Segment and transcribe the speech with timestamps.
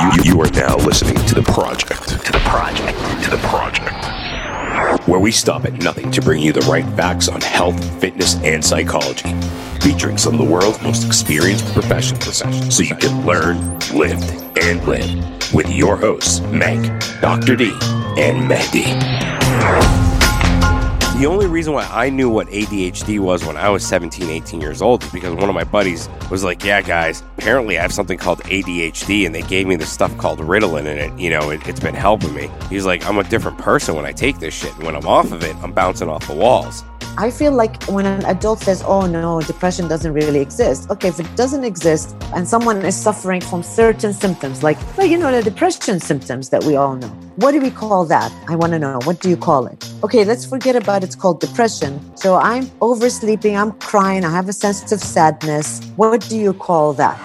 [0.00, 2.08] You, you are now listening to the project.
[2.08, 2.96] To the project.
[3.24, 5.08] To the project.
[5.08, 8.64] Where we stop at nothing to bring you the right facts on health, fitness, and
[8.64, 9.34] psychology.
[9.80, 15.52] Featuring some of the world's most experienced professionals so you can learn, lift, and live.
[15.52, 17.56] With your hosts, Meg, Dr.
[17.56, 17.70] D,
[18.16, 20.07] and Mehdi.
[21.18, 24.80] The only reason why I knew what ADHD was when I was 17, 18 years
[24.80, 28.16] old is because one of my buddies was like, Yeah, guys, apparently I have something
[28.16, 31.66] called ADHD, and they gave me this stuff called Ritalin, and it, you know, it,
[31.66, 32.48] it's been helping me.
[32.70, 34.72] He's like, I'm a different person when I take this shit.
[34.76, 36.84] And when I'm off of it, I'm bouncing off the walls.
[37.20, 40.88] I feel like when an adult says, oh no, depression doesn't really exist.
[40.88, 45.18] Okay, if it doesn't exist and someone is suffering from certain symptoms, like, well, you
[45.18, 48.30] know, the depression symptoms that we all know, what do we call that?
[48.46, 49.00] I want to know.
[49.02, 49.84] What do you call it?
[50.04, 51.98] Okay, let's forget about it's called depression.
[52.16, 55.80] So I'm oversleeping, I'm crying, I have a sense of sadness.
[55.96, 57.18] What do you call that?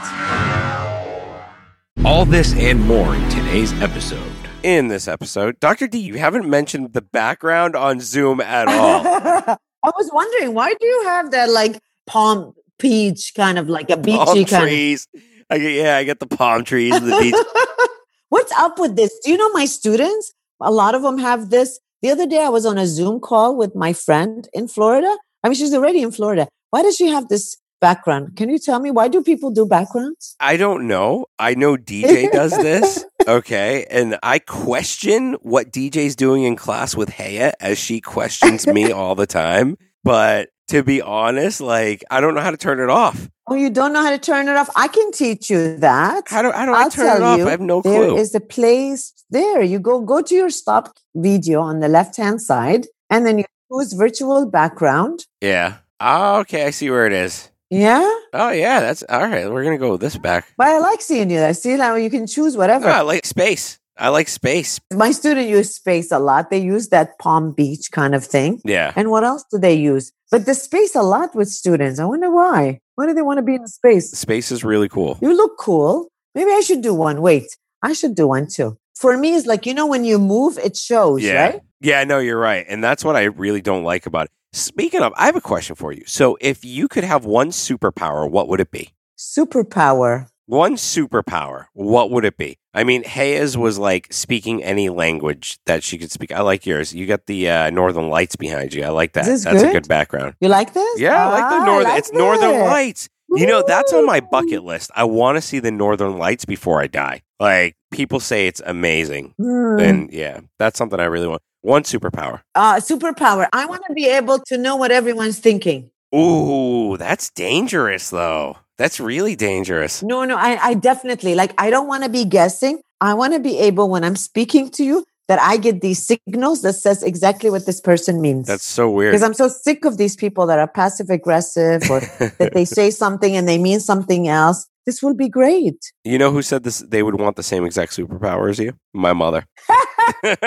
[2.03, 4.33] All this and more in today's episode.
[4.63, 5.85] In this episode, Dr.
[5.85, 9.59] D, you haven't mentioned the background on Zoom at all.
[9.83, 13.97] I was wondering why do you have that like palm peach kind of like a
[14.09, 15.07] beachy palm kind trees.
[15.49, 17.35] I get, yeah, I get the palm trees and the beach.
[18.29, 19.17] What's up with this?
[19.23, 20.33] Do you know my students?
[20.61, 21.79] A lot of them have this.
[22.01, 25.15] The other day I was on a Zoom call with my friend in Florida.
[25.43, 26.47] I mean, she's already in Florida.
[26.71, 28.37] Why does she have this background?
[28.37, 30.35] Can you tell me why do people do backgrounds?
[30.39, 31.25] I don't know.
[31.37, 33.05] I know DJ does this.
[33.25, 33.85] Okay.
[33.89, 39.15] And I question what DJ's doing in class with Haya as she questions me all
[39.15, 39.77] the time.
[40.03, 43.29] But to be honest, like I don't know how to turn it off.
[43.47, 44.69] Oh, you don't know how to turn it off?
[44.75, 46.25] I can teach you that.
[46.27, 47.37] How do, how do I turn it off?
[47.37, 48.07] You, I have no there clue.
[48.15, 49.61] There is a place there.
[49.61, 53.45] You go go to your stop video on the left hand side, and then you
[53.71, 55.25] choose virtual background.
[55.39, 55.77] Yeah.
[56.01, 56.65] Oh, okay.
[56.65, 57.49] I see where it is.
[57.73, 58.07] Yeah.
[58.33, 59.49] Oh yeah, that's all right.
[59.51, 60.45] We're gonna go with this back.
[60.57, 61.43] But I like seeing you.
[61.43, 62.87] I see how you can choose whatever.
[62.87, 63.79] Oh, I like space.
[63.97, 64.79] I like space.
[64.91, 66.49] My student use space a lot.
[66.49, 68.61] They use that Palm Beach kind of thing.
[68.65, 68.91] Yeah.
[68.95, 70.11] And what else do they use?
[70.31, 71.99] But the space a lot with students.
[71.99, 72.79] I wonder why.
[72.95, 74.11] Why do they want to be in space?
[74.11, 75.17] Space is really cool.
[75.21, 76.07] You look cool.
[76.33, 77.21] Maybe I should do one.
[77.21, 78.77] Wait, I should do one too.
[78.95, 81.43] For me, it's like, you know, when you move, it shows, yeah.
[81.43, 81.61] right?
[81.81, 82.65] Yeah, no, you're right.
[82.67, 84.31] And that's what I really don't like about it.
[84.55, 86.03] Speaking of, I have a question for you.
[86.05, 88.93] So, if you could have one superpower, what would it be?
[89.17, 90.27] Superpower.
[90.45, 92.57] One superpower, what would it be?
[92.73, 96.31] I mean, Hayes was like speaking any language that she could speak.
[96.33, 96.93] I like yours.
[96.93, 98.83] You got the uh, Northern Lights behind you.
[98.83, 99.25] I like that.
[99.25, 99.69] This That's good?
[99.69, 100.35] a good background.
[100.41, 100.99] You like this?
[100.99, 101.83] Yeah, I like the Ah, Northern.
[101.89, 102.63] like it's Northern it.
[102.65, 103.09] Lights.
[103.35, 104.91] You know, that's on my bucket list.
[104.95, 107.21] I want to see the Northern Lights before I die.
[107.39, 109.33] Like people say it's amazing.
[109.37, 109.79] Hmm.
[109.79, 111.41] And yeah, that's something I really want.
[111.63, 112.41] One superpower.
[112.55, 113.47] uh, superpower.
[113.53, 115.89] I want to be able to know what everyone's thinking.
[116.13, 118.57] Ooh, that's dangerous though.
[118.77, 120.03] That's really dangerous.
[120.03, 121.53] No, no, I, I definitely like.
[121.57, 122.81] I don't want to be guessing.
[123.01, 126.61] I want to be able, when I'm speaking to you, that I get these signals
[126.63, 128.47] that says exactly what this person means.
[128.47, 129.11] That's so weird.
[129.13, 132.01] because I'm so sick of these people that are passive aggressive or
[132.39, 134.67] that they say something and they mean something else.
[134.85, 135.77] This will be great.
[136.03, 136.79] you know who said this?
[136.79, 138.73] They would want the same exact superpower as you.
[138.93, 139.45] My mother.
[140.23, 140.39] yep,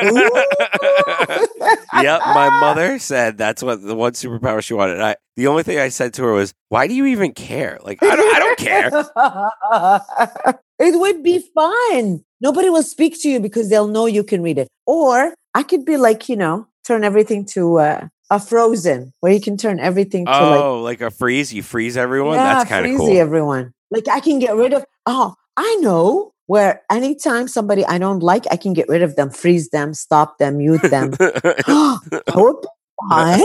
[2.27, 5.01] my mother said that's what the one superpower she wanted.
[5.01, 7.79] I, the only thing I said to her was, "Why do you even care?
[7.83, 8.91] Like, I don't, I don't care."
[10.89, 12.25] it would be fun.
[12.41, 14.69] Nobody will speak to you because they'll know you can read it.
[14.87, 19.41] Or I could be like, you know, turn everything to uh, a frozen where you
[19.41, 21.53] can turn everything to like, Oh, like a freeze?
[21.53, 22.35] You freeze everyone?
[22.35, 23.17] yeah, that's kind of cool.
[23.17, 23.73] everyone.
[23.91, 28.45] Like I can get rid of, oh, I know where anytime somebody I don't like,
[28.51, 31.11] I can get rid of them, freeze them, stop them, mute them.
[31.11, 32.69] that would be
[33.09, 33.41] fun.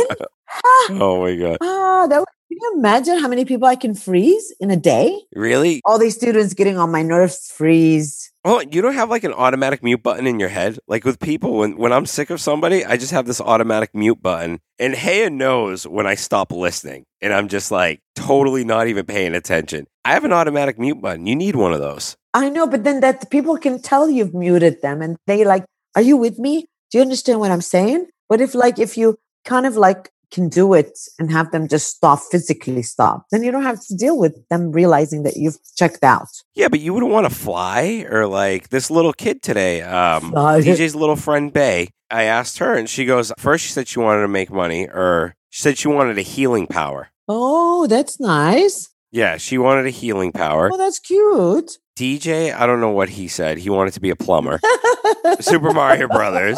[1.01, 1.57] oh my god!
[2.03, 5.17] Ah, that would, can you imagine how many people I can freeze in a day?
[5.33, 5.81] Really?
[5.85, 8.29] All these students getting on my nerves, freeze.
[8.43, 10.77] Oh, you don't have like an automatic mute button in your head?
[10.85, 14.21] Like with people, when, when I'm sick of somebody, I just have this automatic mute
[14.21, 14.59] button.
[14.79, 19.33] And Haya knows when I stop listening and I'm just like totally not even paying
[19.33, 19.85] attention.
[20.03, 21.27] I have an automatic mute button.
[21.27, 22.17] You need one of those.
[22.33, 25.65] I know, but then that people can tell you've muted them and they like,
[25.95, 26.65] are you with me?
[26.91, 28.07] Do you understand what I'm saying?
[28.29, 31.87] But if like, if you kind of like can do it and have them just
[31.95, 36.03] stop, physically stop, then you don't have to deal with them realizing that you've checked
[36.03, 36.29] out.
[36.55, 40.31] Yeah, but you wouldn't want to fly or like this little kid today, um.
[40.33, 41.89] DJ's little friend Bay.
[42.09, 45.35] I asked her and she goes, first she said she wanted to make money or
[45.49, 47.09] she said she wanted a healing power.
[47.27, 48.89] Oh, that's nice.
[49.11, 50.69] Yeah, she wanted a healing power.
[50.71, 51.77] Oh, that's cute.
[52.01, 53.59] DJ, I don't know what he said.
[53.59, 54.59] He wanted to be a plumber.
[55.39, 56.57] Super Mario Brothers.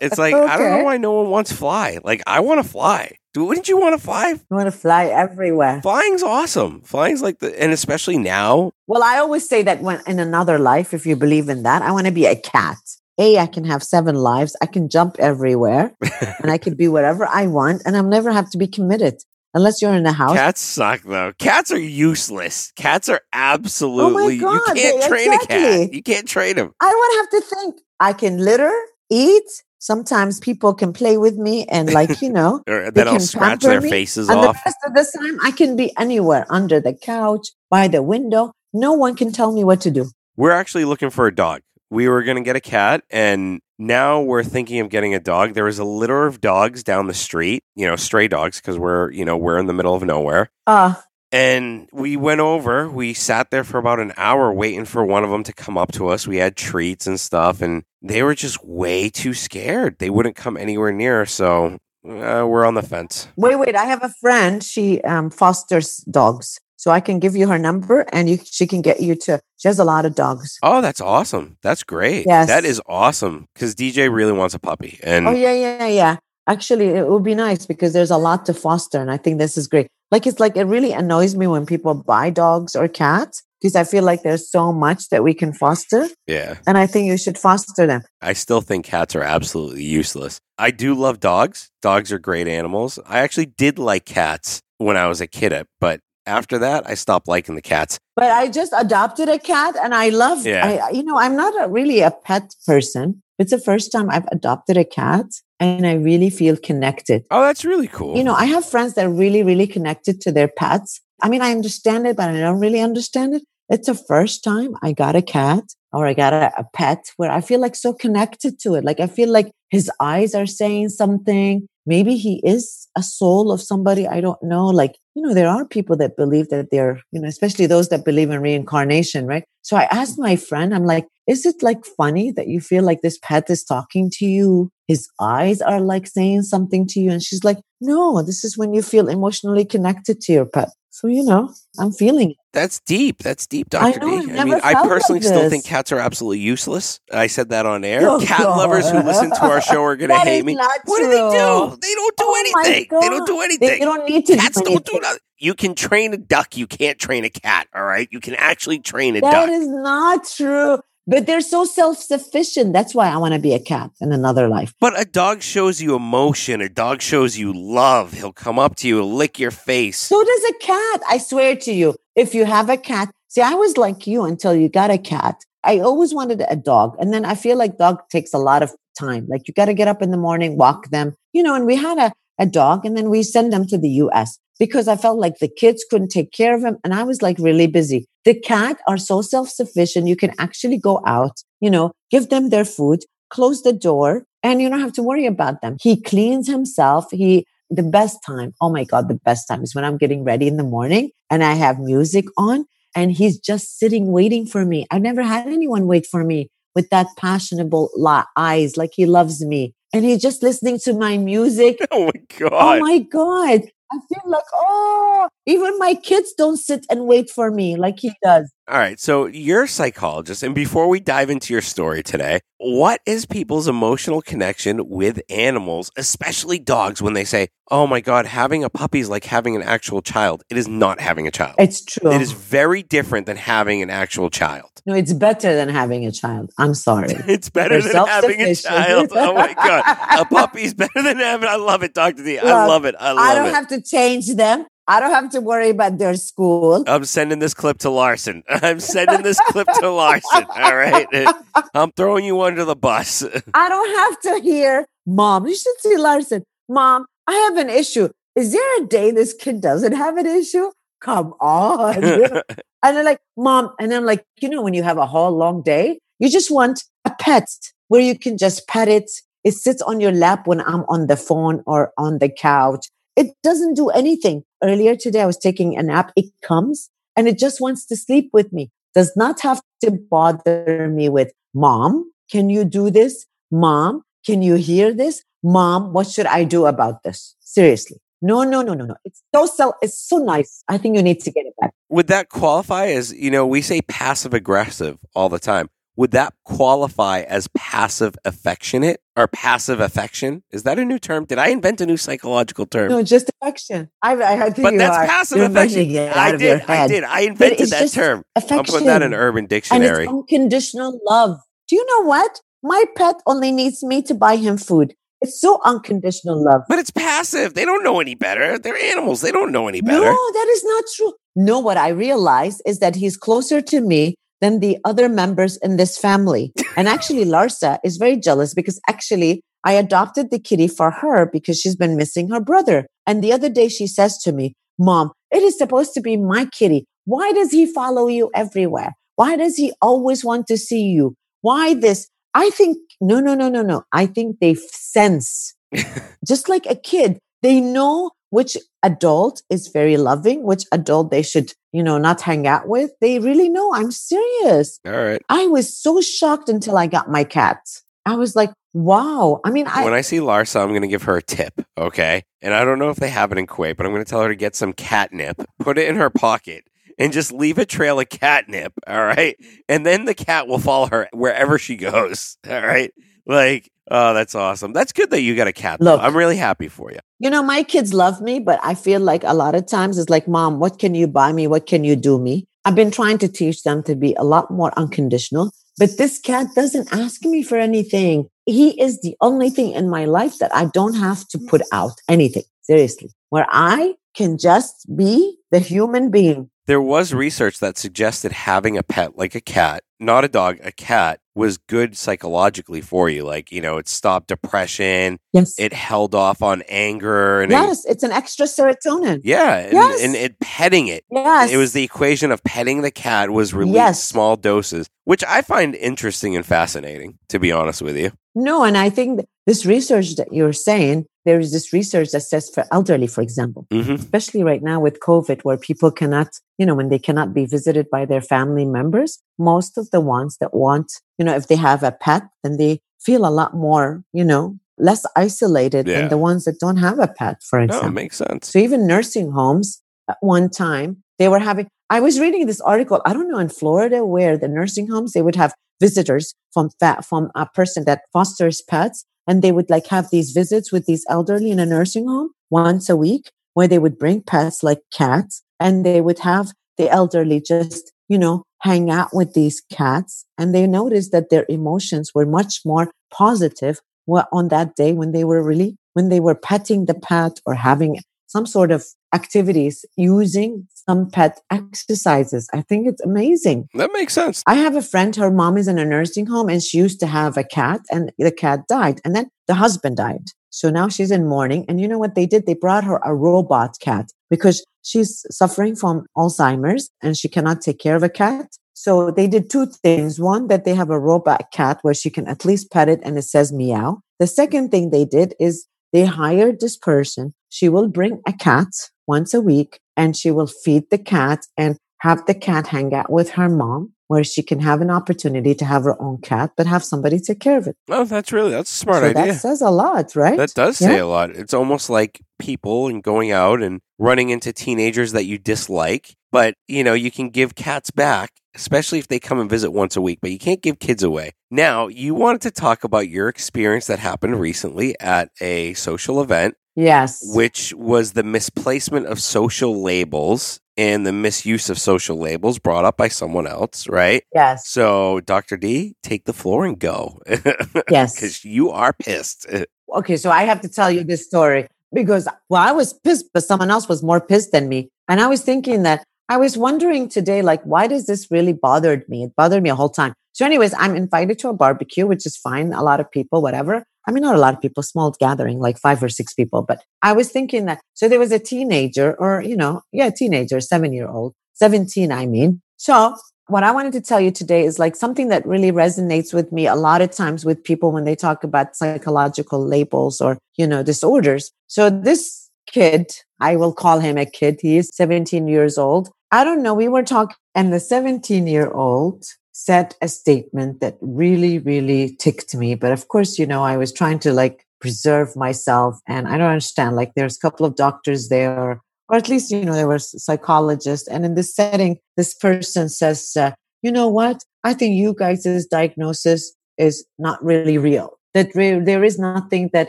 [0.00, 2.00] It's like I don't know why no one wants fly.
[2.02, 3.18] Like I want to fly.
[3.36, 4.34] Wouldn't you want to fly?
[4.50, 5.80] I want to fly everywhere.
[5.80, 6.80] Flying's awesome.
[6.80, 8.72] Flying's like the, and especially now.
[8.88, 11.92] Well, I always say that when in another life, if you believe in that, I
[11.92, 12.78] want to be a cat.
[13.18, 14.56] A, I can have seven lives.
[14.60, 15.94] I can jump everywhere
[16.42, 19.22] and I can be whatever I want and I'll never have to be committed
[19.56, 20.34] unless you're in a house.
[20.36, 21.32] Cats suck though.
[21.38, 22.72] Cats are useless.
[22.76, 24.38] Cats are absolutely.
[24.40, 25.92] Oh my God, you can't they- train a cat.
[25.92, 26.72] You can't train them.
[26.80, 27.80] I would have to think.
[27.98, 28.72] I can litter,
[29.10, 29.42] eat.
[29.78, 33.20] Sometimes people can play with me and like, you know, Or They then I'll can
[33.20, 34.58] scratch their me, faces and the off.
[34.66, 38.52] rest of the time I can be anywhere under the couch, by the window.
[38.72, 40.10] No one can tell me what to do.
[40.36, 41.60] We're actually looking for a dog.
[41.88, 45.54] We were going to get a cat, and now we're thinking of getting a dog.
[45.54, 49.10] There was a litter of dogs down the street, you know, stray dogs, because we're,
[49.10, 50.50] you know, we're in the middle of nowhere.
[50.66, 50.94] Uh,
[51.32, 55.30] And we went over, we sat there for about an hour waiting for one of
[55.30, 56.26] them to come up to us.
[56.26, 59.98] We had treats and stuff, and they were just way too scared.
[59.98, 61.26] They wouldn't come anywhere near.
[61.26, 61.78] So
[62.08, 63.28] uh, we're on the fence.
[63.36, 63.74] wait, wait.
[63.74, 64.62] I have a friend.
[64.62, 66.60] She um, fosters dogs.
[66.86, 69.66] So I can give you her number and you, she can get you to, she
[69.66, 70.56] has a lot of dogs.
[70.62, 71.56] Oh, that's awesome.
[71.60, 72.26] That's great.
[72.28, 72.46] Yes.
[72.46, 75.00] That is awesome because DJ really wants a puppy.
[75.02, 76.16] And Oh, yeah, yeah, yeah.
[76.46, 79.00] Actually, it would be nice because there's a lot to foster.
[79.00, 79.88] And I think this is great.
[80.12, 83.82] Like, it's like, it really annoys me when people buy dogs or cats because I
[83.82, 86.06] feel like there's so much that we can foster.
[86.28, 88.02] yeah, And I think you should foster them.
[88.22, 90.38] I still think cats are absolutely useless.
[90.56, 91.68] I do love dogs.
[91.82, 93.00] Dogs are great animals.
[93.04, 97.28] I actually did like cats when I was a kid, but after that, I stopped
[97.28, 97.98] liking the cats.
[98.14, 100.86] But I just adopted a cat and I love, Yeah.
[100.86, 103.22] I, you know, I'm not a, really a pet person.
[103.38, 105.26] It's the first time I've adopted a cat
[105.60, 107.24] and I really feel connected.
[107.30, 108.16] Oh, that's really cool.
[108.16, 111.00] You know, I have friends that are really, really connected to their pets.
[111.22, 113.42] I mean, I understand it, but I don't really understand it.
[113.68, 117.30] It's the first time I got a cat or I got a, a pet where
[117.30, 118.84] I feel like so connected to it.
[118.84, 121.66] Like I feel like his eyes are saying something.
[121.84, 124.66] Maybe he is a soul of somebody I don't know.
[124.66, 128.04] Like, you know, there are people that believe that they're, you know, especially those that
[128.04, 129.44] believe in reincarnation, right?
[129.62, 133.00] So I asked my friend, I'm like, is it like funny that you feel like
[133.02, 134.70] this pet is talking to you?
[134.86, 137.10] His eyes are like saying something to you.
[137.10, 140.68] And she's like, no, this is when you feel emotionally connected to your pet.
[140.96, 142.36] So, you know, I'm feeling it.
[142.54, 143.18] That's deep.
[143.18, 144.38] That's deep, know, D.
[144.38, 147.00] I mean, I personally like still think cats are absolutely useless.
[147.12, 148.08] I said that on air.
[148.08, 150.54] Oh, Cat lovers who listen to our show are going to hate me.
[150.54, 151.78] not What do they do?
[151.82, 152.86] They don't do Oh anything.
[152.98, 153.26] They don't God.
[153.26, 153.78] do They, anything.
[153.80, 155.18] you don't need to Cats do don't do nothing.
[155.36, 156.56] You can train a duck.
[156.56, 157.68] You can't train a cat.
[157.74, 158.08] All right.
[158.10, 159.46] You can actually train a That duck.
[159.48, 160.80] That is not true.
[161.06, 162.72] But they're so self sufficient.
[162.72, 164.74] That's why I want to be a cat in another life.
[164.80, 166.60] but a dog shows you emotion.
[166.60, 168.12] A dog shows you love.
[168.12, 169.98] He'll come up to you, lick your face.
[169.98, 171.02] So does a cat.
[171.08, 174.54] I swear to you, if you have a cat, see, I was like you until
[174.54, 175.44] you got a cat.
[175.62, 176.96] I always wanted a dog.
[176.98, 179.26] And then I feel like dog takes a lot of time.
[179.28, 181.76] Like you got to get up in the morning, walk them, you know, and we
[181.76, 185.18] had a, a dog and then we send them to the US because I felt
[185.18, 186.78] like the kids couldn't take care of him.
[186.84, 188.06] And I was like really busy.
[188.24, 190.08] The cat are so self sufficient.
[190.08, 193.00] You can actually go out, you know, give them their food,
[193.30, 195.76] close the door, and you don't have to worry about them.
[195.80, 197.10] He cleans himself.
[197.10, 198.54] He, the best time.
[198.60, 201.42] Oh my God, the best time is when I'm getting ready in the morning and
[201.42, 202.64] I have music on
[202.94, 204.86] and he's just sitting waiting for me.
[204.90, 207.88] I've never had anyone wait for me with that passionable
[208.36, 209.74] eyes, like he loves me.
[209.92, 211.78] And he's just listening to my music.
[211.90, 212.76] Oh my oh God.
[212.76, 213.62] Oh my God.
[213.92, 218.12] I feel like, oh, even my kids don't sit and wait for me like he
[218.22, 218.52] does.
[218.68, 218.98] All right.
[218.98, 220.42] So you're a psychologist.
[220.42, 225.92] And before we dive into your story today, what is people's emotional connection with animals,
[225.96, 229.62] especially dogs, when they say, oh my God, having a puppy is like having an
[229.62, 230.42] actual child?
[230.50, 231.54] It is not having a child.
[231.58, 232.10] It's true.
[232.10, 234.70] It is very different than having an actual child.
[234.84, 236.50] no, it's better than having a child.
[236.58, 237.14] I'm sorry.
[237.28, 239.10] It's better They're than having a child.
[239.12, 239.84] Oh my God.
[240.20, 241.48] A puppy's better than having.
[241.48, 242.24] I love it, Dr.
[242.24, 242.38] D.
[242.38, 242.96] I Look, love it.
[242.98, 243.30] I love it.
[243.30, 243.54] I don't it.
[243.54, 244.66] have to change them.
[244.88, 246.84] I don't have to worry about their school.
[246.86, 248.44] I'm sending this clip to Larson.
[248.48, 250.44] I'm sending this clip to Larson.
[250.48, 251.08] All right.
[251.74, 253.24] I'm throwing you under the bus.
[253.54, 256.44] I don't have to hear, Mom, you should see Larson.
[256.68, 258.08] Mom, I have an issue.
[258.36, 260.70] Is there a day this kid doesn't have an issue?
[261.00, 262.04] Come on.
[262.04, 262.42] and
[262.82, 265.98] they're like, Mom, and I'm like, you know, when you have a whole long day,
[266.18, 267.48] you just want a pet
[267.88, 269.10] where you can just pet it.
[269.42, 272.86] It sits on your lap when I'm on the phone or on the couch.
[273.16, 274.44] It doesn't do anything.
[274.62, 276.12] Earlier today, I was taking a nap.
[276.16, 278.70] It comes and it just wants to sleep with me.
[278.94, 283.26] Does not have to bother me with, Mom, can you do this?
[283.50, 285.22] Mom, can you hear this?
[285.42, 287.36] Mom, what should I do about this?
[287.40, 287.98] Seriously.
[288.22, 288.96] No, no, no, no, no.
[289.04, 290.64] It's so, so it's so nice.
[290.68, 291.72] I think you need to get it back.
[291.90, 295.68] Would that qualify as, you know, we say passive aggressive all the time.
[295.96, 300.42] Would that qualify as passive affectionate or passive affection?
[300.50, 301.24] Is that a new term?
[301.24, 302.90] Did I invent a new psychological term?
[302.90, 303.90] No, just affection.
[304.02, 305.06] I, I think but that's are.
[305.06, 305.80] passive You're affection.
[305.80, 306.62] I did.
[306.62, 307.04] I did.
[307.04, 308.22] I invented that term.
[308.36, 308.58] Affection.
[308.58, 310.04] I'm putting that in Urban and Dictionary.
[310.04, 311.38] it's unconditional love.
[311.68, 312.40] Do you know what?
[312.62, 314.94] My pet only needs me to buy him food.
[315.20, 316.62] It's so unconditional love.
[316.68, 317.54] But it's passive.
[317.54, 318.58] They don't know any better.
[318.58, 319.22] They're animals.
[319.22, 320.04] They don't know any better.
[320.04, 321.12] No, that is not true.
[321.34, 325.76] No, what I realize is that he's closer to me than the other members in
[325.76, 326.52] this family.
[326.76, 331.60] And actually, Larsa is very jealous because actually, I adopted the kitty for her because
[331.60, 332.86] she's been missing her brother.
[333.06, 336.46] And the other day, she says to me, Mom, it is supposed to be my
[336.46, 336.84] kitty.
[337.04, 338.92] Why does he follow you everywhere?
[339.16, 341.14] Why does he always want to see you?
[341.40, 342.08] Why this?
[342.34, 343.84] I think, no, no, no, no, no.
[343.92, 345.54] I think they sense,
[346.26, 351.52] just like a kid, they know which adult is very loving, which adult they should,
[351.72, 352.90] you know, not hang out with.
[353.00, 353.72] They really know.
[353.74, 354.80] I'm serious.
[354.86, 355.22] All right.
[355.28, 357.58] I was so shocked until I got my cat.
[358.04, 359.40] I was like, wow.
[359.44, 362.22] I mean, I, when I see Larsa, I'm going to give her a tip, okay?
[362.42, 364.22] And I don't know if they have it in Kuwait, but I'm going to tell
[364.22, 366.64] her to get some catnip, put it in her pocket,
[366.98, 369.36] and just leave a trail of catnip, all right?
[369.68, 372.92] And then the cat will follow her wherever she goes, all right?
[373.26, 374.72] Like, oh, that's awesome.
[374.72, 375.80] That's good that you got a cat.
[375.80, 376.00] Look.
[376.00, 376.98] I'm really happy for you.
[377.18, 380.10] you know, my kids love me, but I feel like a lot of times it's
[380.10, 381.46] like, mom, what can you buy me?
[381.46, 382.46] What can you do me?
[382.64, 386.48] I've been trying to teach them to be a lot more unconditional, but this cat
[386.54, 388.28] doesn't ask me for anything.
[388.44, 392.00] He is the only thing in my life that I don't have to put out
[392.08, 392.42] anything.
[392.62, 396.50] Seriously, where I can just be the human being.
[396.66, 400.72] There was research that suggested having a pet like a cat, not a dog, a
[400.72, 403.22] cat, was good psychologically for you.
[403.24, 405.54] Like, you know, it stopped depression, Yes.
[405.58, 409.20] it held off on anger, and it- yes, it's an extra serotonin.
[409.22, 410.02] yeah, and, Yes.
[410.02, 411.04] and it petting it.
[411.10, 411.50] Yes.
[411.52, 414.02] It was the equation of petting the cat was released Yes.
[414.02, 418.12] small doses, which I find interesting and fascinating, to be honest with you.
[418.34, 422.50] No, and I think this research that you're saying, there is this research that says
[422.54, 426.74] for elderly, for example, hmm especially right now with COVID, where people cannot, you know,
[426.74, 430.92] when they cannot be visited by their family members, most of the ones that want,
[431.18, 434.56] you know, if they have a pet, then they feel a lot more, you know,
[434.78, 436.00] less isolated Yeah.
[436.00, 437.88] than the ones that don't have a pet, for No, example.
[437.88, 438.48] it makes sense.
[438.50, 443.00] So even nursing homes at one time, they were having, I was reading this article,
[443.04, 447.02] I don't know, in Florida, where the nursing homes, they would have visitors from fa-
[447.02, 449.04] from a person that fosters pets.
[449.26, 452.88] And they would like have these visits with these elderly in a nursing home once
[452.88, 457.40] a week where they would bring pets like cats and they would have the elderly
[457.40, 460.24] just, you know, hang out with these cats.
[460.38, 465.24] And they noticed that their emotions were much more positive on that day when they
[465.24, 470.66] were really, when they were petting the pet or having some sort of activities using
[470.74, 472.48] some pet exercises.
[472.52, 473.68] I think it's amazing.
[473.74, 474.42] That makes sense.
[474.46, 477.06] I have a friend, her mom is in a nursing home and she used to
[477.06, 480.26] have a cat and the cat died and then the husband died.
[480.50, 481.64] So now she's in mourning.
[481.68, 482.46] And you know what they did?
[482.46, 487.78] They brought her a robot cat because she's suffering from Alzheimer's and she cannot take
[487.78, 488.56] care of a cat.
[488.72, 490.20] So they did two things.
[490.20, 493.18] One, that they have a robot cat where she can at least pet it and
[493.18, 494.00] it says meow.
[494.18, 497.34] The second thing they did is they hired this person.
[497.56, 498.68] She will bring a cat
[499.06, 503.10] once a week and she will feed the cat and have the cat hang out
[503.10, 506.66] with her mom where she can have an opportunity to have her own cat, but
[506.66, 507.74] have somebody take care of it.
[507.88, 509.32] Oh, that's really that's a smart so idea.
[509.32, 510.36] that says a lot, right?
[510.36, 511.04] That does say Yeah.
[511.04, 511.30] a lot.
[511.30, 516.52] It's almost like people and going out and running into teenagers that you dislike, but
[516.68, 520.02] you know, you can give cats back, especially if they come and visit once a
[520.02, 521.32] week, but you can't give kids away.
[521.50, 526.54] Now, you wanted to talk about your experience that happened recently at a social event,
[526.76, 527.20] Yes.
[527.34, 532.98] which was the misplacement of social labels and the misuse of social labels brought up
[532.98, 534.22] by someone else, right?
[534.34, 534.68] yes.
[534.68, 535.56] So, Dr.
[535.56, 537.18] D, take the floor and go.
[537.90, 538.14] Yes.
[538.14, 539.46] Because you are pissed.
[539.94, 540.16] Okay.
[540.16, 543.70] So I have to tell you this story because, well, I was pissed, but someone
[543.70, 544.90] else was more pissed than me.
[545.08, 549.08] And I was thinking that I was wondering today, like, why does this really bothered
[549.08, 549.24] me?
[549.24, 550.12] It bothered me a whole time.
[550.32, 552.72] So anyways, I'm invited to a barbecue, which is fine.
[552.72, 553.84] A lot of people, whatever.
[554.06, 556.62] I mean, not a lot of people, small gathering, like five or six people.
[556.62, 560.60] But I was thinking that, so there was a teenager or, you know, yeah, teenager,
[560.60, 562.60] seven year old, 17, I mean.
[562.76, 563.16] So
[563.46, 566.66] what I wanted to tell you today is like something that really resonates with me
[566.66, 570.82] a lot of times with people when they talk about psychological labels or, you know,
[570.82, 571.50] disorders.
[571.66, 574.58] So this kid, I will call him a kid.
[574.60, 576.10] He is 17 years old.
[576.30, 576.74] I don't know.
[576.74, 582.54] We were talking and the 17 year old said a statement that really, really ticked
[582.54, 582.74] me.
[582.74, 586.50] But of course, you know, I was trying to like preserve myself and I don't
[586.50, 586.96] understand.
[586.96, 591.06] Like there's a couple of doctors there or at least you know there was psychologists
[591.08, 595.66] and in this setting this person says uh, you know what I think you guys'
[595.66, 598.15] diagnosis is not really real.
[598.36, 599.88] That re- there is nothing that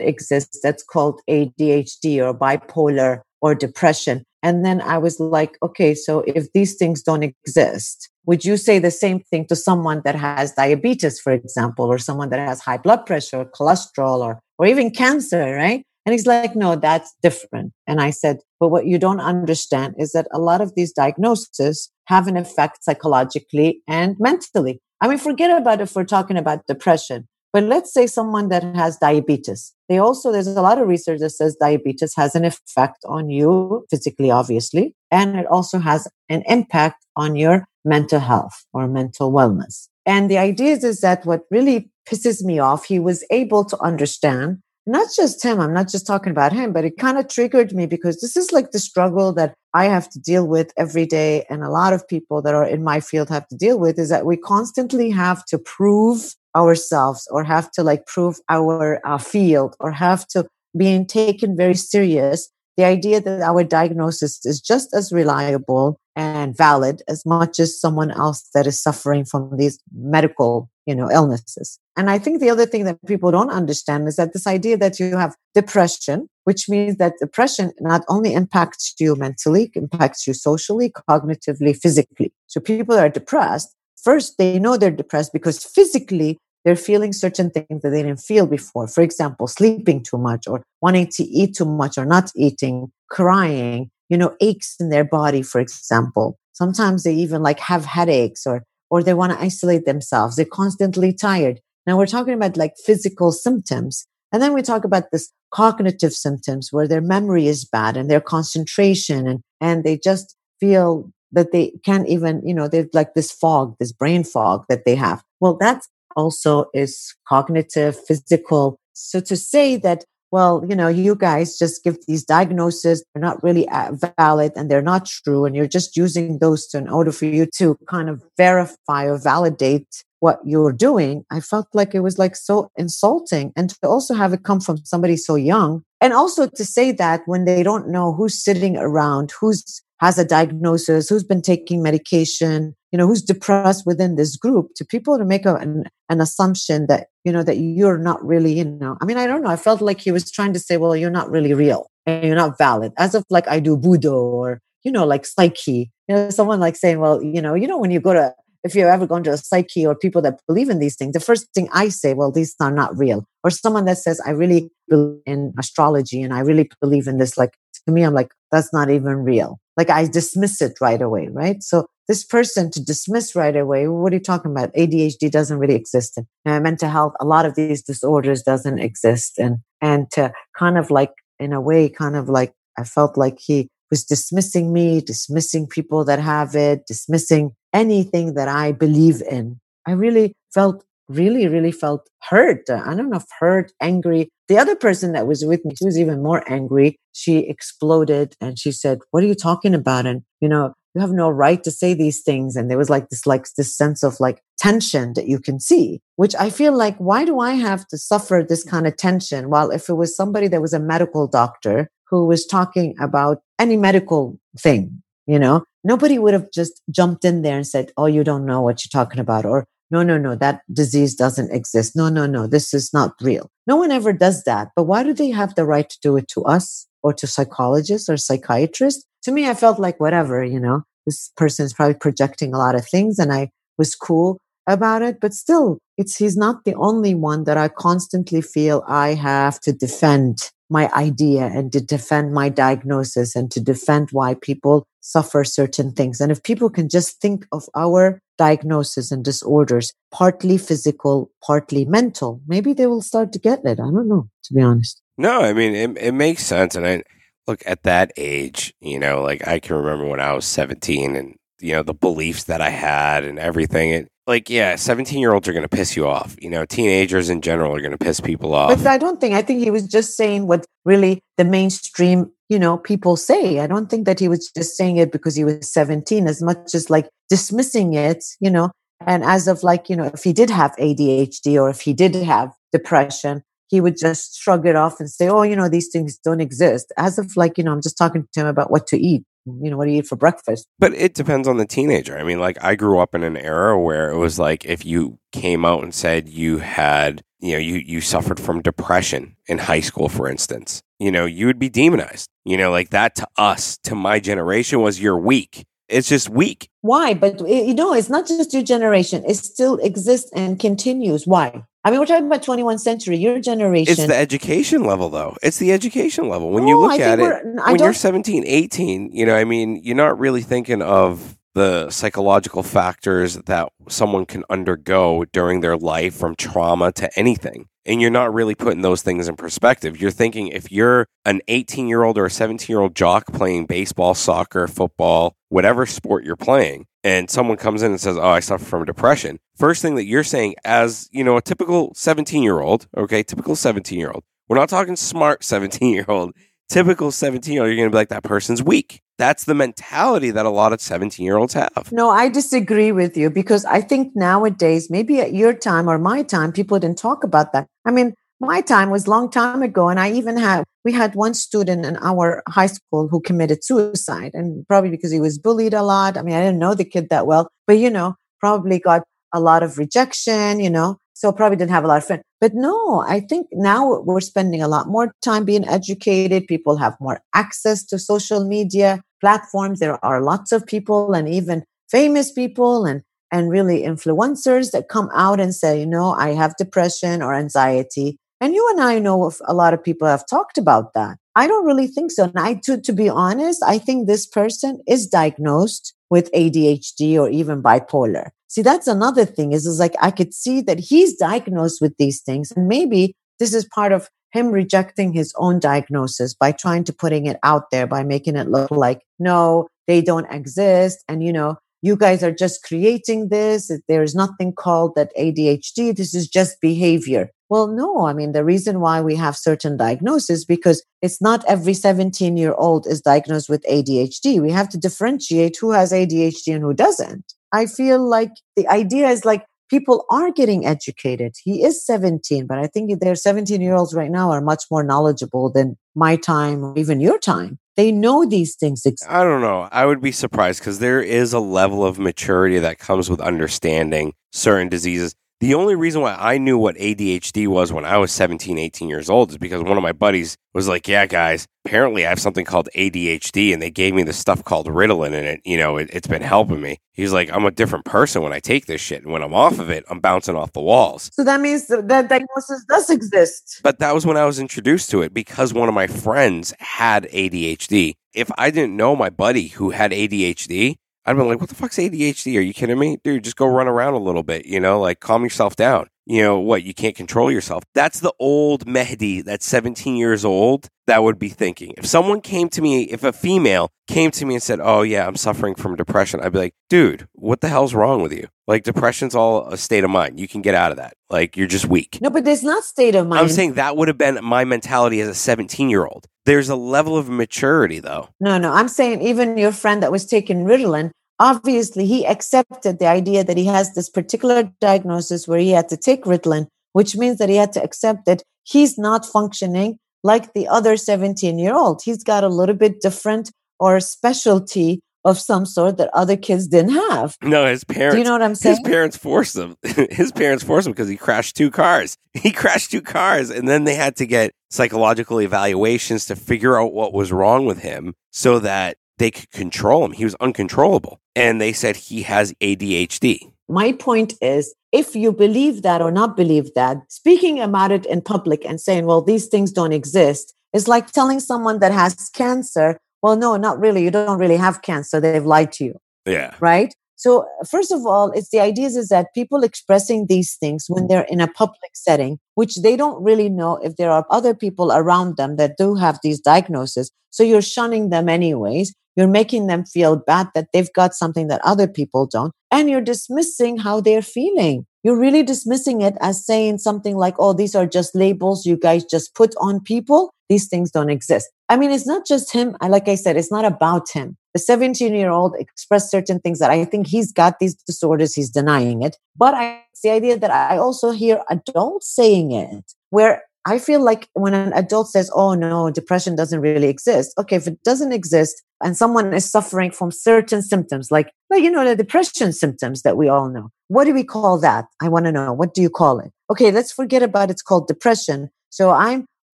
[0.00, 4.24] exists that's called ADHD or bipolar or depression.
[4.42, 8.78] And then I was like, okay, so if these things don't exist, would you say
[8.78, 12.78] the same thing to someone that has diabetes, for example, or someone that has high
[12.78, 15.84] blood pressure, or cholesterol, or, or even cancer, right?
[16.06, 17.74] And he's like, no, that's different.
[17.86, 21.90] And I said, but what you don't understand is that a lot of these diagnoses
[22.06, 24.80] have an effect psychologically and mentally.
[25.02, 27.28] I mean, forget about if we're talking about depression.
[27.52, 29.72] But let's say someone that has diabetes.
[29.88, 33.86] They also, there's a lot of research that says diabetes has an effect on you
[33.90, 39.88] physically, obviously, and it also has an impact on your mental health or mental wellness.
[40.04, 43.80] And the idea is, is that what really pisses me off, he was able to
[43.80, 47.72] understand not just him, I'm not just talking about him, but it kind of triggered
[47.72, 51.44] me because this is like the struggle that I have to deal with every day.
[51.50, 54.08] And a lot of people that are in my field have to deal with is
[54.08, 59.76] that we constantly have to prove ourselves or have to like prove our, our field
[59.78, 65.10] or have to being taken very serious the idea that our diagnosis is just as
[65.10, 70.94] reliable and valid as much as someone else that is suffering from these medical you
[70.94, 74.46] know illnesses and i think the other thing that people don't understand is that this
[74.46, 80.26] idea that you have depression which means that depression not only impacts you mentally impacts
[80.26, 86.38] you socially cognitively physically so people are depressed first they know they're depressed because physically
[86.64, 88.88] they're feeling certain things that they didn't feel before.
[88.88, 93.90] For example, sleeping too much or wanting to eat too much or not eating, crying,
[94.08, 96.36] you know, aches in their body, for example.
[96.52, 100.36] Sometimes they even like have headaches or, or they want to isolate themselves.
[100.36, 101.60] They're constantly tired.
[101.86, 104.06] Now we're talking about like physical symptoms.
[104.32, 108.20] And then we talk about this cognitive symptoms where their memory is bad and their
[108.20, 113.32] concentration and, and they just feel that they can't even, you know, they've like this
[113.32, 115.22] fog, this brain fog that they have.
[115.40, 118.78] Well, that's also is cognitive, physical.
[118.92, 123.42] So to say that, well, you know, you guys just give these diagnoses, they're not
[123.42, 125.44] really uh, valid and they're not true.
[125.44, 129.18] And you're just using those to, in order for you to kind of verify or
[129.18, 131.24] validate what you're doing.
[131.30, 133.52] I felt like it was like so insulting.
[133.56, 135.82] And to also have it come from somebody so young.
[136.00, 140.24] And also to say that when they don't know who's sitting around, who's has a
[140.24, 145.24] diagnosis, who's been taking medication, you know, who's depressed within this group, to people to
[145.24, 149.04] make a, an, an assumption that, you know, that you're not really, you know, I
[149.04, 149.50] mean, I don't know.
[149.50, 152.36] I felt like he was trying to say, well, you're not really real and you're
[152.36, 155.90] not valid, as if like I do voodoo or, you know, like psyche.
[156.08, 158.32] You know, someone like saying, well, you know, you know, when you go to
[158.64, 161.20] if you're ever going to a psyche or people that believe in these things, the
[161.20, 163.24] first thing I say, well, these are not real.
[163.44, 167.38] Or someone that says, I really believe in astrology and I really believe in this.
[167.38, 167.54] Like
[167.86, 169.58] to me, I'm like, that's not even real.
[169.76, 171.62] Like I dismiss it right away, right?
[171.62, 174.72] So this person to dismiss right away, what are you talking about?
[174.72, 176.18] ADHD doesn't really exist.
[176.44, 179.38] And mental health, a lot of these disorders doesn't exist.
[179.38, 183.38] And, and to kind of like, in a way, kind of like, I felt like
[183.38, 189.60] he was dismissing me, dismissing people that have it, dismissing anything that I believe in.
[189.86, 192.68] I really felt, really, really felt hurt.
[192.70, 194.28] I don't know if hurt, angry.
[194.48, 196.96] The other person that was with me, she was even more angry.
[197.12, 200.06] She exploded and she said, What are you talking about?
[200.06, 202.56] And, you know, you have no right to say these things.
[202.56, 206.00] And there was like this, like this sense of like tension that you can see,
[206.16, 209.50] which I feel like, why do I have to suffer this kind of tension?
[209.50, 213.76] While if it was somebody that was a medical doctor who was talking about any
[213.76, 218.24] medical thing, you know, nobody would have just jumped in there and said, Oh, you
[218.24, 219.44] don't know what you're talking about.
[219.44, 221.94] Or no, no, no, that disease doesn't exist.
[221.94, 223.50] No, no, no, this is not real.
[223.66, 224.70] No one ever does that.
[224.74, 228.08] But why do they have the right to do it to us or to psychologists
[228.08, 229.04] or psychiatrists?
[229.22, 232.74] To me, I felt like whatever, you know, this person is probably projecting a lot
[232.74, 235.20] of things and I was cool about it.
[235.20, 239.72] But still, it's, he's not the only one that I constantly feel I have to
[239.72, 245.92] defend my idea and to defend my diagnosis and to defend why people suffer certain
[245.92, 246.20] things.
[246.20, 252.42] And if people can just think of our diagnosis and disorders, partly physical, partly mental,
[252.46, 253.80] maybe they will start to get it.
[253.80, 255.00] I don't know, to be honest.
[255.18, 256.76] No, I mean, it, it makes sense.
[256.76, 257.02] And I
[257.46, 261.34] look at that age, you know, like I can remember when I was 17 and,
[261.60, 263.90] you know, the beliefs that I had and everything.
[263.90, 267.30] It, like yeah 17 year olds are going to piss you off you know teenagers
[267.30, 269.70] in general are going to piss people off but i don't think i think he
[269.70, 274.20] was just saying what really the mainstream you know people say i don't think that
[274.20, 278.22] he was just saying it because he was 17 as much as like dismissing it
[278.38, 278.70] you know
[279.06, 282.14] and as of like you know if he did have adhd or if he did
[282.14, 286.18] have depression he would just shrug it off and say oh you know these things
[286.18, 288.98] don't exist as if, like you know i'm just talking to him about what to
[288.98, 289.24] eat
[289.60, 290.66] you know, what do you eat for breakfast?
[290.78, 292.18] But it depends on the teenager.
[292.18, 295.18] I mean, like I grew up in an era where it was like if you
[295.32, 299.80] came out and said you had, you know, you, you suffered from depression in high
[299.80, 302.28] school, for instance, you know, you would be demonized.
[302.44, 305.64] You know, like that to us, to my generation was you're weak.
[305.88, 306.68] It's just weak.
[306.82, 307.14] Why?
[307.14, 309.24] But eh, you know, it's not just your generation.
[309.26, 311.26] It still exists and continues.
[311.26, 311.64] Why?
[311.88, 313.92] I mean, we're talking about 21st century, your generation.
[313.92, 315.38] It's the education level, though.
[315.42, 316.50] It's the education level.
[316.50, 319.96] When you oh, look at it, when you're 17, 18, you know, I mean, you're
[319.96, 326.36] not really thinking of the psychological factors that someone can undergo during their life from
[326.36, 327.66] trauma to anything.
[327.84, 330.00] And you're not really putting those things in perspective.
[330.00, 333.66] You're thinking if you're an 18 year old or a 17 year old jock playing
[333.66, 338.40] baseball, soccer, football, whatever sport you're playing, and someone comes in and says, "Oh, I
[338.40, 343.24] suffer from depression." First thing that you're saying as, you know, a typical 17-year-old, okay,
[343.24, 344.22] typical 17-year-old.
[344.48, 346.34] We're not talking smart 17-year-old.
[346.68, 349.00] Typical 17-year-old, you're going to be like that person's weak.
[349.16, 351.90] That's the mentality that a lot of 17-year-olds have.
[351.90, 356.22] No, I disagree with you because I think nowadays, maybe at your time or my
[356.22, 357.66] time, people didn't talk about that.
[357.86, 361.34] I mean, my time was long time ago and i even had we had one
[361.34, 365.82] student in our high school who committed suicide and probably because he was bullied a
[365.82, 369.02] lot i mean i didn't know the kid that well but you know probably got
[369.34, 372.52] a lot of rejection you know so probably didn't have a lot of friends but
[372.54, 377.20] no i think now we're spending a lot more time being educated people have more
[377.34, 383.02] access to social media platforms there are lots of people and even famous people and
[383.30, 388.16] and really influencers that come out and say, you know, I have depression or anxiety.
[388.40, 391.18] And you and I know a lot of people have talked about that.
[391.34, 392.24] I don't really think so.
[392.24, 397.28] And I, to, to be honest, I think this person is diagnosed with ADHD or
[397.28, 398.30] even bipolar.
[398.48, 402.20] See, that's another thing is, is like, I could see that he's diagnosed with these
[402.20, 402.50] things.
[402.52, 407.26] And maybe this is part of him rejecting his own diagnosis by trying to putting
[407.26, 411.04] it out there, by making it look like, no, they don't exist.
[411.08, 413.70] And, you know, you guys are just creating this.
[413.86, 415.94] There's nothing called that ADHD.
[415.94, 417.30] This is just behavior.
[417.50, 421.72] Well, no, I mean, the reason why we have certain diagnoses because it's not every
[421.72, 424.40] 17 year old is diagnosed with ADHD.
[424.40, 427.34] We have to differentiate who has ADHD and who doesn't.
[427.52, 431.34] I feel like the idea is like people are getting educated.
[431.42, 434.82] He is 17, but I think their 17 year olds right now are much more
[434.82, 437.58] knowledgeable than my time or even your time.
[437.76, 438.84] They know these things.
[438.84, 439.10] Exist.
[439.10, 439.68] I don't know.
[439.70, 444.14] I would be surprised because there is a level of maturity that comes with understanding
[444.32, 445.14] certain diseases.
[445.40, 449.08] The only reason why I knew what ADHD was when I was 17, 18 years
[449.08, 452.44] old is because one of my buddies was like, Yeah, guys, apparently I have something
[452.44, 455.92] called ADHD, and they gave me this stuff called Ritalin, and it, you know, it,
[455.92, 456.78] has been helping me.
[456.92, 459.04] He's like, I'm a different person when I take this shit.
[459.04, 461.08] And when I'm off of it, I'm bouncing off the walls.
[461.12, 463.60] So that means that, that diagnosis does exist.
[463.62, 467.04] But that was when I was introduced to it because one of my friends had
[467.12, 467.94] ADHD.
[468.12, 471.78] If I didn't know my buddy who had ADHD, I'd been like, what the fuck's
[471.78, 472.36] ADHD?
[472.36, 472.98] Are you kidding me?
[473.02, 475.88] Dude, just go run around a little bit, you know, like calm yourself down.
[476.04, 476.64] You know what?
[476.64, 477.64] You can't control yourself.
[477.74, 481.74] That's the old Mehdi that's 17 years old that would be thinking.
[481.76, 485.06] If someone came to me, if a female came to me and said, Oh, yeah,
[485.06, 488.28] I'm suffering from depression, I'd be like, Dude, what the hell's wrong with you?
[488.46, 490.18] Like, depression's all a state of mind.
[490.18, 490.94] You can get out of that.
[491.10, 491.98] Like, you're just weak.
[492.00, 493.20] No, but there's not state of mind.
[493.20, 496.06] I'm saying that would have been my mentality as a 17 year old.
[496.24, 498.08] There's a level of maturity, though.
[498.18, 498.52] No, no.
[498.52, 503.36] I'm saying even your friend that was taking Ritalin, obviously he accepted the idea that
[503.36, 507.36] he has this particular diagnosis where he had to take Ritalin, which means that he
[507.36, 511.82] had to accept that he's not functioning like the other 17 year old.
[511.84, 516.72] He's got a little bit different or specialty of some sort that other kids didn't
[516.72, 517.16] have.
[517.22, 517.94] No, his parents.
[517.94, 518.56] Do you know what I'm saying?
[518.62, 519.56] His parents forced him.
[519.62, 521.96] his parents forced him because he crashed two cars.
[522.18, 526.72] He crashed two cars, and then they had to get psychological evaluations to figure out
[526.72, 529.92] what was wrong with him so that they could control him.
[529.92, 531.00] He was uncontrollable.
[531.16, 533.32] And they said he has ADHD.
[533.48, 538.02] My point is if you believe that or not believe that, speaking about it in
[538.02, 542.78] public and saying, well, these things don't exist is like telling someone that has cancer,
[543.02, 543.82] well, no, not really.
[543.82, 545.00] You don't really have cancer.
[545.00, 545.80] They've lied to you.
[546.04, 546.34] Yeah.
[546.40, 546.74] Right.
[546.96, 551.06] So first of all, it's the ideas is that people expressing these things when they're
[551.08, 555.16] in a public setting, which they don't really know if there are other people around
[555.16, 556.90] them that do have these diagnoses.
[557.10, 558.74] So you're shunning them anyways.
[558.98, 562.32] You're making them feel bad that they've got something that other people don't.
[562.50, 564.66] And you're dismissing how they're feeling.
[564.82, 568.84] You're really dismissing it as saying something like, oh, these are just labels you guys
[568.84, 570.12] just put on people.
[570.28, 571.28] These things don't exist.
[571.48, 572.56] I mean, it's not just him.
[572.60, 574.16] Like I said, it's not about him.
[574.34, 578.16] The 17 year old expressed certain things that I think he's got these disorders.
[578.16, 578.96] He's denying it.
[579.16, 583.82] But I, it's the idea that I also hear adults saying it where I feel
[583.82, 587.14] like when an adult says, Oh no, depression doesn't really exist.
[587.18, 587.36] Okay.
[587.36, 591.64] If it doesn't exist and someone is suffering from certain symptoms, like, like, you know,
[591.64, 594.66] the depression symptoms that we all know, what do we call that?
[594.82, 595.32] I want to know.
[595.32, 596.10] What do you call it?
[596.30, 596.50] Okay.
[596.50, 598.30] Let's forget about it's called depression.
[598.50, 599.06] So I'm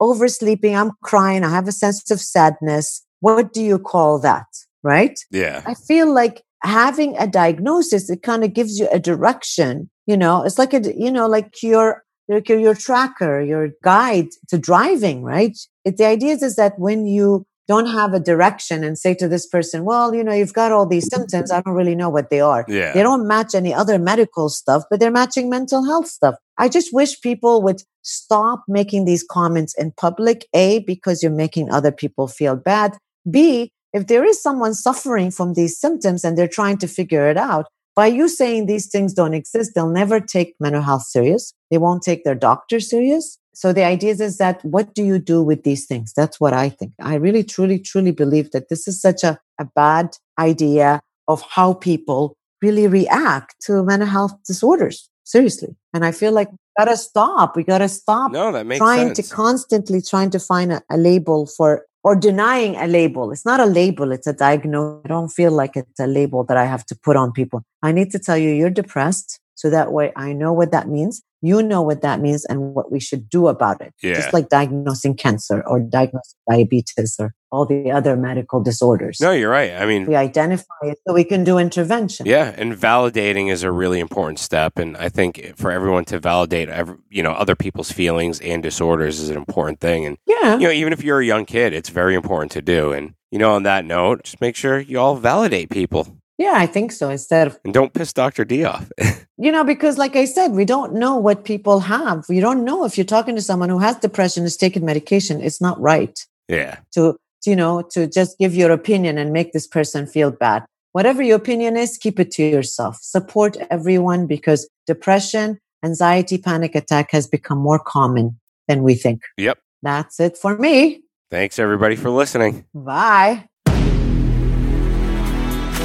[0.00, 0.76] oversleeping.
[0.76, 1.44] I'm crying.
[1.44, 3.04] I have a sense of sadness.
[3.20, 4.46] What do you call that?
[4.82, 5.18] Right?
[5.30, 5.62] Yeah.
[5.66, 9.90] I feel like having a diagnosis, it kind of gives you a direction.
[10.06, 14.28] You know, it's like a, you know, like your, like your, your tracker, your guide
[14.48, 15.56] to driving, right?
[15.84, 19.26] It, the idea is, is that when you don't have a direction and say to
[19.26, 21.50] this person, well, you know, you've got all these symptoms.
[21.50, 22.64] I don't really know what they are.
[22.68, 22.92] Yeah.
[22.92, 26.34] They don't match any other medical stuff, but they're matching mental health stuff.
[26.58, 30.46] I just wish people would stop making these comments in public.
[30.54, 32.98] A, because you're making other people feel bad.
[33.30, 37.38] B, if there is someone suffering from these symptoms and they're trying to figure it
[37.38, 41.52] out, by you saying these things don't exist, they'll never take mental health serious.
[41.70, 43.38] They won't take their doctor serious.
[43.54, 46.12] So the idea is, is that what do you do with these things?
[46.12, 46.92] That's what I think.
[47.00, 51.74] I really, truly, truly believe that this is such a, a bad idea of how
[51.74, 55.08] people really react to mental health disorders.
[55.24, 55.76] Seriously.
[55.94, 57.56] And I feel like we gotta stop.
[57.56, 59.28] We gotta stop No, that makes trying sense.
[59.28, 63.32] to constantly trying to find a, a label for or denying a label.
[63.32, 65.00] It's not a label, it's a diagnosis.
[65.06, 67.64] I don't feel like it's a label that I have to put on people.
[67.82, 69.40] I need to tell you you're depressed.
[69.54, 71.22] So that way I know what that means.
[71.44, 73.92] You know what that means and what we should do about it.
[74.02, 74.14] Yeah.
[74.14, 79.18] Just like diagnosing cancer or diagnosing diabetes or all the other medical disorders.
[79.20, 79.72] no, you're right.
[79.72, 82.26] I mean, We identify it so we can do intervention.
[82.26, 86.68] Yeah, and validating is a really important step, and I think for everyone to validate,
[86.70, 90.06] every, you know, other people's feelings and disorders is an important thing.
[90.06, 90.54] And Yeah.
[90.58, 92.92] you know, even if you're a young kid, it's very important to do.
[92.92, 96.66] And you know, on that note, just make sure you all validate people Yeah, I
[96.66, 97.10] think so.
[97.10, 98.90] Instead of and don't piss Doctor D off.
[99.36, 102.24] You know, because like I said, we don't know what people have.
[102.28, 105.42] We don't know if you're talking to someone who has depression, is taking medication.
[105.42, 106.16] It's not right
[106.48, 110.30] yeah, to, to, you know, to just give your opinion and make this person feel
[110.30, 110.64] bad.
[110.92, 112.98] Whatever your opinion is, keep it to yourself.
[113.00, 119.22] Support everyone because depression, anxiety, panic attack has become more common than we think.
[119.36, 119.58] Yep.
[119.82, 121.02] That's it for me.
[121.30, 122.64] thanks everybody for listening.
[122.72, 123.48] Bye.